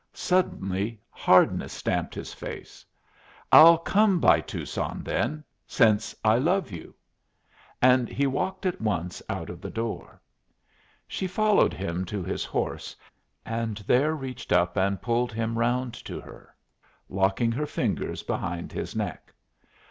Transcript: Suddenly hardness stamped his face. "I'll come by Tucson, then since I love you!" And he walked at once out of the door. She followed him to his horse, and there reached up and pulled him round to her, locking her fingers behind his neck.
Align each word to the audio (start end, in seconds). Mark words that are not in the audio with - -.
Suddenly 0.15 0.99
hardness 1.11 1.71
stamped 1.71 2.15
his 2.15 2.33
face. 2.33 2.83
"I'll 3.51 3.77
come 3.77 4.19
by 4.19 4.39
Tucson, 4.41 5.03
then 5.03 5.43
since 5.67 6.15
I 6.23 6.39
love 6.39 6.71
you!" 6.71 6.95
And 7.83 8.09
he 8.09 8.25
walked 8.25 8.65
at 8.65 8.81
once 8.81 9.21
out 9.29 9.51
of 9.51 9.61
the 9.61 9.69
door. 9.69 10.19
She 11.07 11.27
followed 11.27 11.75
him 11.75 12.03
to 12.05 12.23
his 12.23 12.43
horse, 12.43 12.95
and 13.45 13.77
there 13.85 14.15
reached 14.15 14.51
up 14.51 14.75
and 14.75 14.99
pulled 14.99 15.31
him 15.31 15.55
round 15.59 15.93
to 16.05 16.19
her, 16.19 16.55
locking 17.07 17.51
her 17.51 17.67
fingers 17.67 18.23
behind 18.23 18.71
his 18.71 18.95
neck. 18.95 19.31